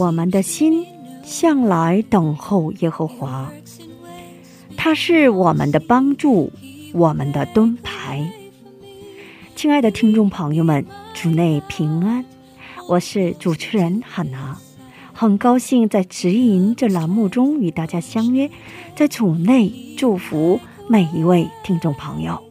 [0.00, 0.86] 我们的心
[1.22, 3.52] 向来等候耶和华，
[4.74, 6.50] 他是我们的帮助，
[6.94, 8.32] 我们的盾牌。
[9.54, 12.24] 亲爱的听众朋友们，主内平安，
[12.88, 14.56] 我是主持人汉娜，
[15.12, 18.50] 很高兴在指引这栏目中与大家相约，
[18.96, 22.42] 在主内祝福每一位听众朋友。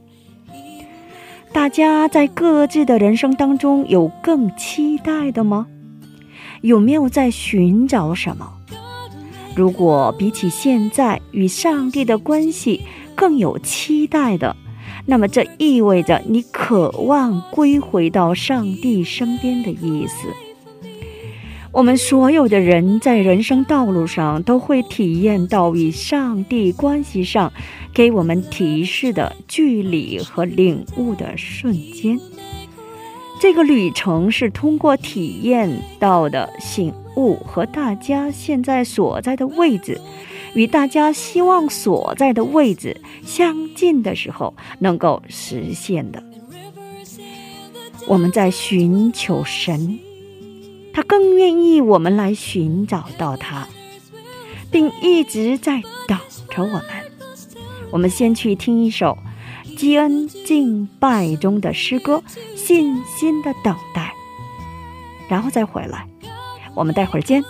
[1.51, 5.65] 大家在各自的人生当中有更期待的吗？
[6.61, 8.53] 有没有在寻找什么？
[9.55, 12.81] 如果比起现在与上帝的关系
[13.15, 14.55] 更有期待的，
[15.05, 20.27] 那么这意味着你渴望归回到上帝身边的意思。
[21.71, 27.53] 我们所有的人在人生道路上都会体验到与上帝关系上
[27.93, 32.19] 给我们提示的距离和领悟的瞬间。
[33.39, 39.99] 这个旅程是通过体验到的醒悟和大家现在所在的位置，
[40.53, 46.21] 与大家希望所在的位置相近的时候能够实现的。
[48.07, 49.99] 我们在寻求神，
[50.93, 53.67] 他更愿意我们来寻找到他，
[54.69, 56.17] 并一直在等
[56.49, 56.83] 着我们。
[57.91, 59.17] 我们先去听一首
[59.79, 62.21] 基恩敬拜中的诗歌
[62.57, 64.01] 《信心的等待》，
[65.31, 66.05] 然后再回来。
[66.75, 67.41] 我们待会儿见。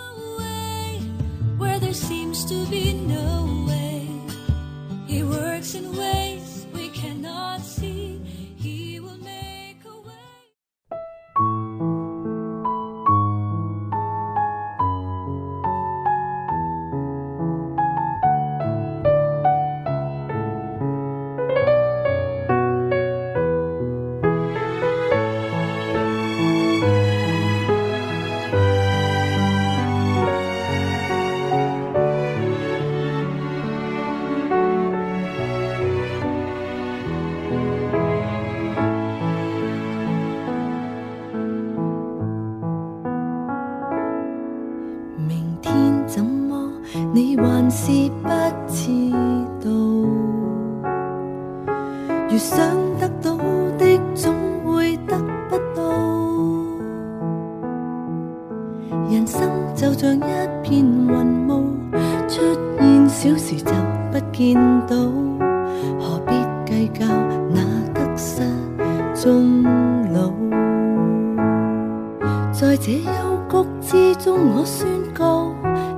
[74.42, 75.52] 我宣告，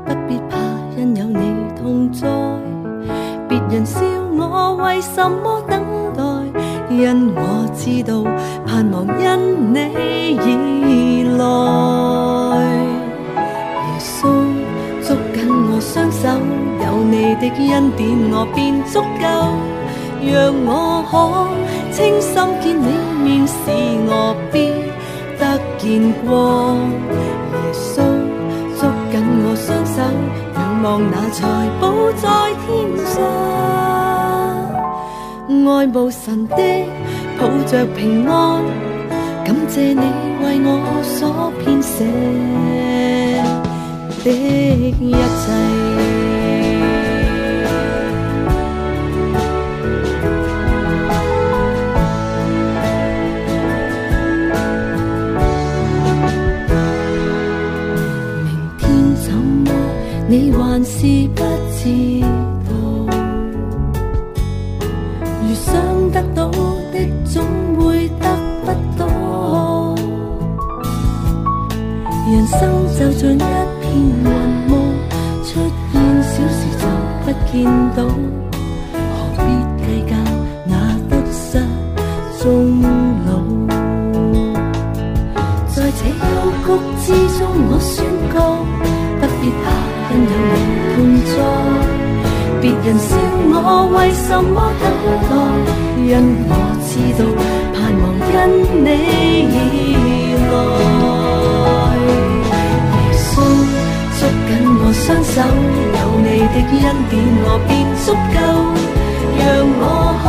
[0.05, 0.57] 不必怕，
[0.97, 2.27] 因有你同在。
[3.49, 4.01] 别人笑
[4.37, 5.81] 我为什么等
[6.17, 6.23] 待，
[6.91, 7.41] 因我
[7.75, 8.25] 知道
[8.67, 9.79] 盼望因你
[10.39, 10.45] 而
[11.39, 11.43] 来。
[13.87, 14.11] 耶稣
[15.07, 15.39] 捉紧
[15.71, 16.29] 我雙手，
[16.85, 19.23] 有你的恩典我便足夠，
[20.25, 20.31] 讓
[20.67, 20.71] 我
[21.11, 21.13] 可
[21.93, 22.89] 清心見你
[23.23, 23.55] 面，使
[24.07, 24.55] 我必
[25.39, 25.41] 得
[25.79, 26.31] 見光。
[27.53, 28.03] 耶稣
[29.65, 30.03] 双手，
[30.57, 31.41] 仰望那财
[31.81, 32.29] 宝在
[32.67, 32.67] 天
[33.07, 33.23] 上，
[35.69, 36.57] 爱慕神的
[37.39, 38.65] 抱着平安，
[39.45, 40.01] 感谢你
[40.43, 40.69] 为我
[41.05, 42.05] 所编写
[44.25, 44.31] 的
[45.01, 46.32] 一切。
[61.03, 61.43] 知不
[61.75, 62.71] 知道。
[65.43, 65.75] 如想
[66.13, 66.49] 得到
[66.93, 67.43] 的，總
[67.75, 68.27] 會得
[68.65, 69.01] 不到。
[72.31, 72.61] 人生
[72.97, 73.83] 就像一片
[74.23, 74.27] 雲
[74.69, 74.71] 霧，
[75.43, 75.59] 出
[75.93, 76.87] 現小时就
[77.25, 77.53] 不見
[77.97, 77.99] 到，
[92.85, 93.15] 人笑
[93.55, 94.85] 我为什么等
[95.31, 95.33] 待，
[96.03, 96.11] 因
[96.49, 96.53] 我
[96.83, 97.21] 知道
[97.73, 98.35] 盼望因
[98.83, 98.87] 你
[99.47, 99.57] 而
[100.51, 100.53] 来。
[102.99, 103.25] 耶稣
[104.19, 104.51] 捉紧
[104.81, 105.35] 我双手，
[105.95, 107.13] 有你的恩典
[107.45, 107.71] 我便
[108.05, 108.39] 足够，
[109.39, 109.41] 让
[109.79, 109.83] 我
[110.23, 110.27] 可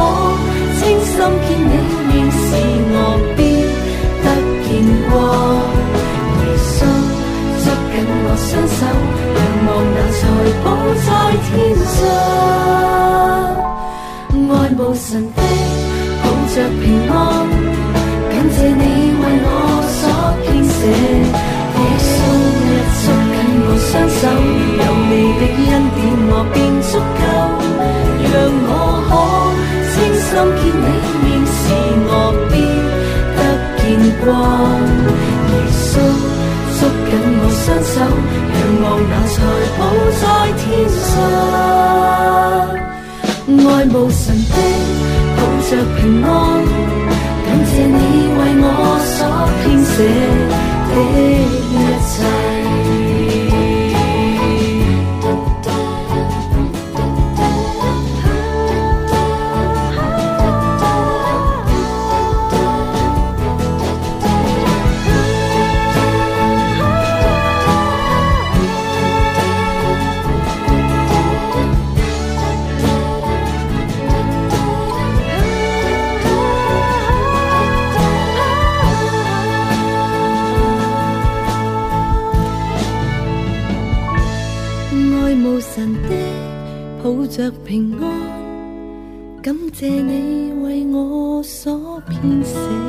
[26.52, 27.22] 便足够，
[28.32, 28.36] 让
[28.68, 28.72] 我
[29.08, 29.12] 可
[29.92, 30.28] 清心
[30.60, 30.86] 见你
[31.24, 31.62] 面时，
[32.10, 32.12] 我
[32.50, 32.54] 必
[33.38, 33.40] 得
[33.78, 33.82] 见
[34.24, 34.28] 光。
[35.50, 35.82] 耶稣。
[36.76, 39.36] 捉紧我双手，仰望那财
[39.78, 39.82] 宝
[40.20, 40.22] 在
[40.60, 40.62] 天
[41.00, 41.16] 上，
[43.48, 44.56] 爱慕神的，
[45.38, 46.28] 抱着平安，
[47.46, 47.98] 感谢你
[48.36, 48.68] 为我
[49.16, 49.18] 所
[49.64, 49.96] 编写
[50.90, 50.92] 的
[89.84, 92.83] 谢你为我所编写。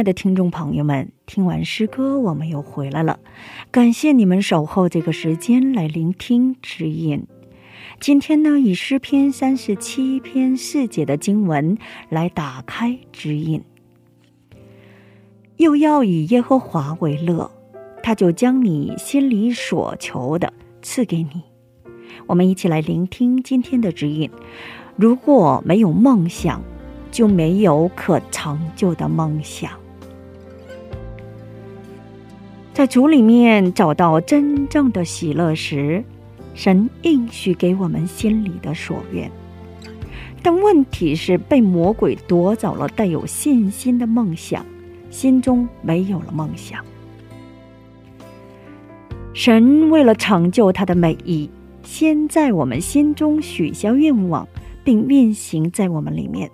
[0.00, 3.20] 亲爱的听众朋友们，听完诗歌，我们又回来了。
[3.70, 7.26] 感谢你们守候这个时间来聆听指引。
[8.00, 11.76] 今天呢，以诗篇三十七篇四节的经文
[12.08, 13.62] 来打开指引。
[15.58, 17.50] 又要以耶和华为乐，
[18.02, 20.50] 他就将你心里所求的
[20.80, 21.42] 赐给你。
[22.26, 24.30] 我们一起来聆听今天的指引。
[24.96, 26.62] 如果没有梦想，
[27.10, 29.78] 就没有可成就的梦想。
[32.80, 36.02] 在主里面找到真正的喜乐时，
[36.54, 39.30] 神应许给我们心里的所愿。
[40.42, 44.64] 但问题是，被魔鬼夺走了带有信心的梦想，
[45.10, 46.82] 心中没有了梦想。
[49.34, 51.50] 神为了成就他的美意，
[51.82, 54.48] 先在我们心中许下愿望，
[54.82, 56.50] 并运行在我们里面。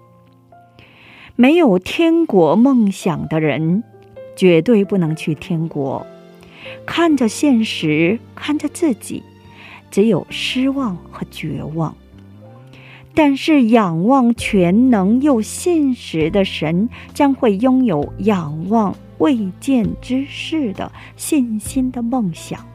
[1.37, 3.85] 没有天国梦想的人，
[4.35, 6.05] 绝对不能去天国。
[6.85, 9.23] 看着现实，看着自己，
[9.91, 11.95] 只有失望和绝望。
[13.15, 22.67] 但是仰望全能又信实的神，将会拥有仰望未见之事的信心的梦想。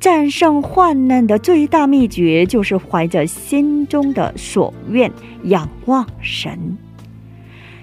[0.00, 5.12] 战胜患难的最大秘诀，就是怀着心中的所愿
[5.44, 6.76] 仰望神。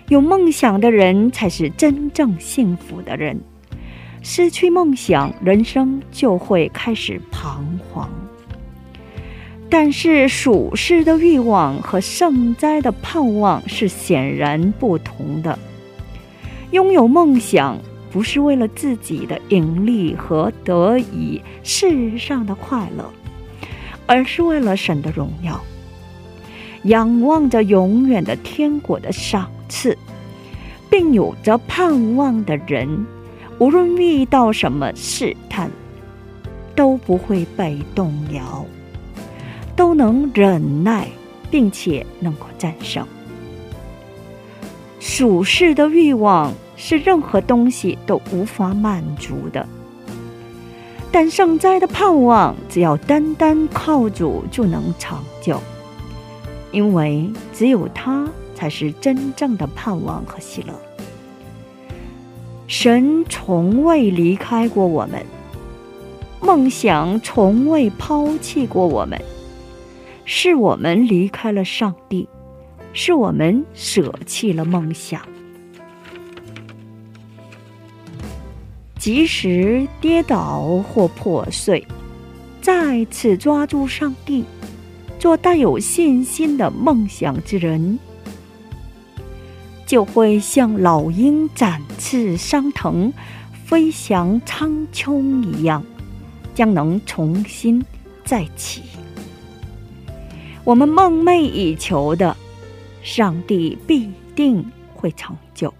[0.10, 3.40] 有梦想的人，才是真正幸福的人。
[4.30, 8.10] 失去梦想，人生就会开始彷徨。
[9.70, 15.58] 但是属世的欲望和圣哉的盼望是显然不同的。
[16.72, 17.80] 拥有梦想。
[18.10, 23.04] 不是为了自己的盈利和得以世上的快乐，
[24.08, 25.62] 而是为了神的荣耀。
[26.84, 29.96] 仰望着永远的天国的赏赐，
[30.90, 33.06] 并有着盼望的人，
[33.60, 35.70] 无论遇到什么试探，
[36.76, 38.66] 都不会被动摇，
[39.76, 41.08] 都能忍耐，
[41.50, 43.06] 并且能够战胜
[45.00, 46.54] 属世的欲望。
[46.80, 49.68] 是任何东西都无法满足的，
[51.12, 55.60] 但圣哉的盼望，只要单单靠主就能成就，
[56.72, 60.87] 因为只有他才是真正的盼望和喜乐。
[62.68, 65.26] 神从未离开过我们，
[66.42, 69.18] 梦想从未抛弃过我们，
[70.26, 72.28] 是我们离开了上帝，
[72.92, 75.22] 是我们舍弃了梦想。
[79.00, 81.88] 即使跌倒或破碎，
[82.62, 84.44] 再次抓住上帝，
[85.18, 87.98] 做带有信心的梦想之人，
[89.88, 93.12] 就会像老鹰展翅上腾、
[93.66, 95.82] 飞翔苍穹一样，
[96.54, 97.84] 将能重新
[98.26, 98.84] 再起。
[100.66, 102.36] 我们梦寐以求的，
[103.02, 105.74] 上帝必定会成就。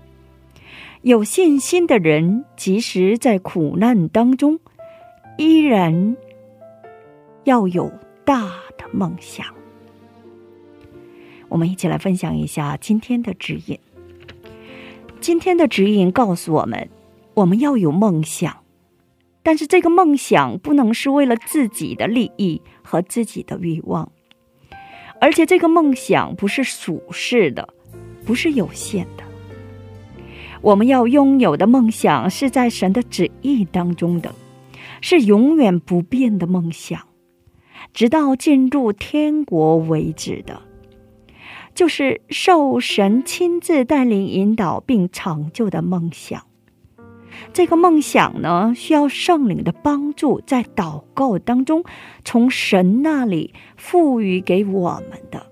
[1.02, 4.60] 有信心的人，即使在苦难当中，
[5.38, 6.16] 依然
[7.44, 7.92] 要有
[8.24, 8.44] 大
[8.78, 9.46] 的梦想。
[11.50, 13.78] 我们一起来分享一下今天的指引。
[15.20, 16.90] 今天的指引告诉我们，
[17.34, 18.64] 我们要有梦想，
[19.44, 24.12] 但是这个梦想不能是为了自己的利益和自己的欲望，
[25.20, 27.74] 而且这个梦想不是属世的，
[28.26, 29.24] 不是有限的。
[30.62, 34.34] 我们要拥有的梦想是在神的旨意当中的，
[35.02, 37.02] 是永远不变的梦想，
[37.94, 40.62] 直到进入天国为止的，
[41.78, 46.42] 就是受神亲自带领、引导并成就的梦想。
[47.54, 51.84] 这个梦想呢，需要圣灵的帮助，在祷告当中
[52.26, 55.46] 从神那里赋予给我们的。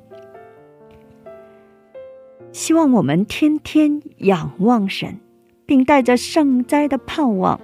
[2.51, 5.20] 希望我们天天仰望神，
[5.67, 7.62] 并带着圣哉的盼望，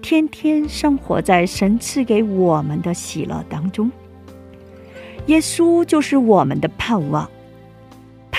[0.00, 3.90] 天天生活在神赐给我们的喜乐当中。
[5.26, 7.28] 耶稣就是我们的盼望、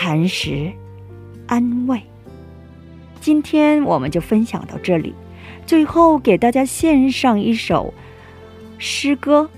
[0.06, 0.72] 磐石、
[1.48, 2.00] 安慰。
[3.20, 5.16] 今天我们就分享到这里，
[5.66, 7.92] 最后给大家献上一首
[8.78, 9.50] 诗歌。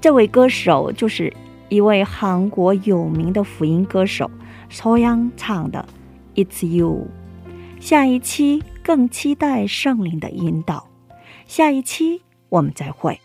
[0.00, 1.34] 这位歌手就是。
[1.68, 4.30] 一位韩国有名的福音歌手
[4.68, 5.84] 曹阳唱的
[6.44, 7.08] 《It's You》，
[7.82, 10.86] 下一期更期待圣灵的引导。
[11.46, 13.18] 下一期我们再会。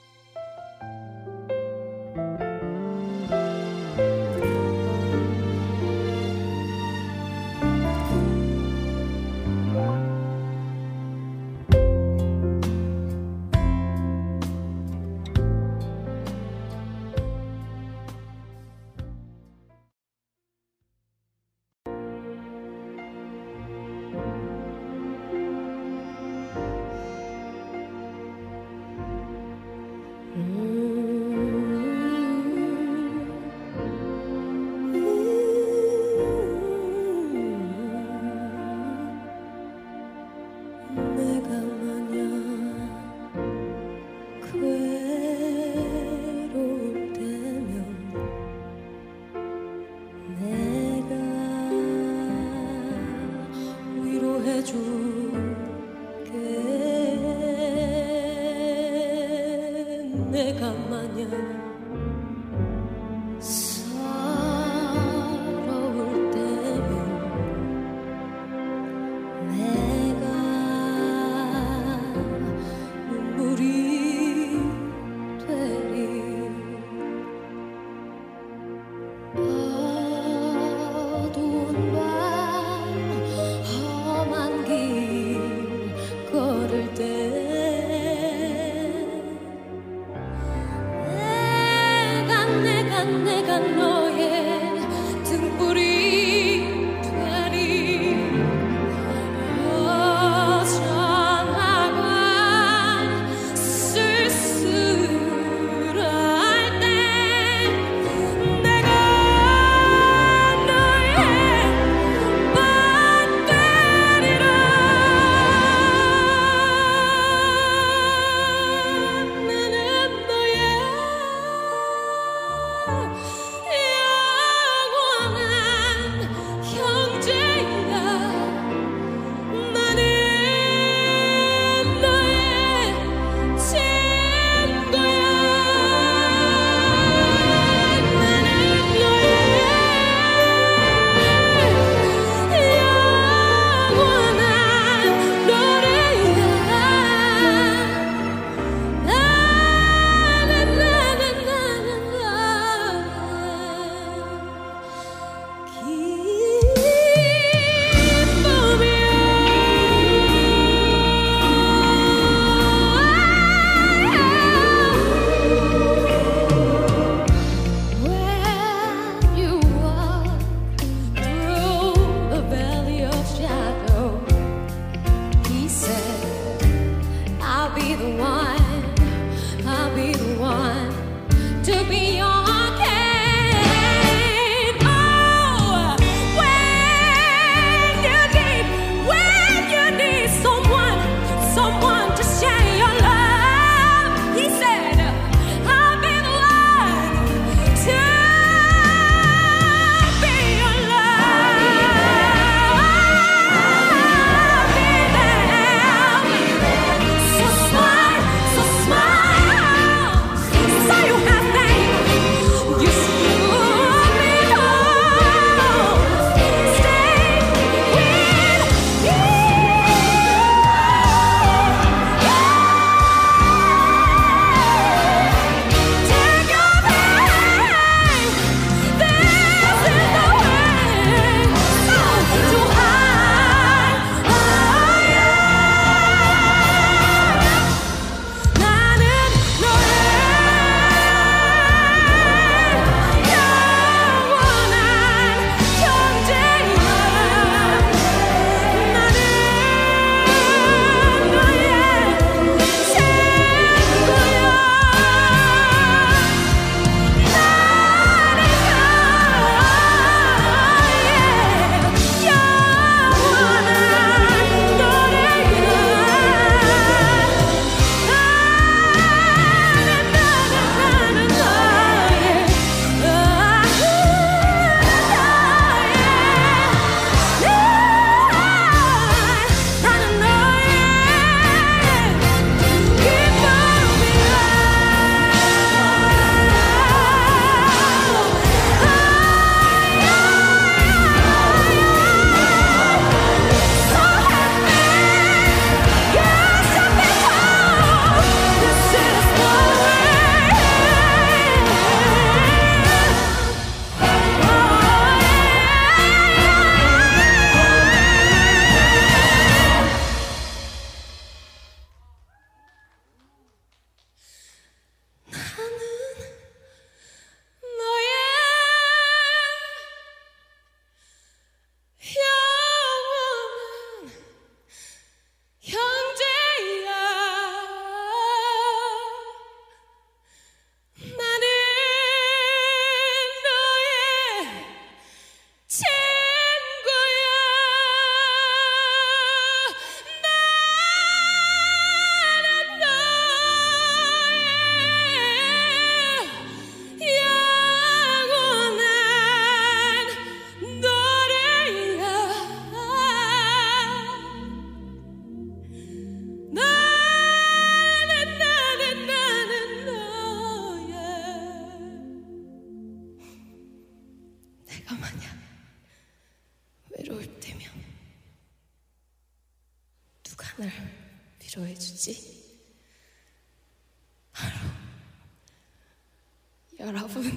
[376.80, 377.32] 여러분.